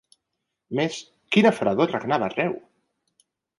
[0.79, 0.97] Més,
[1.37, 2.59] quina fredor regnava arreu!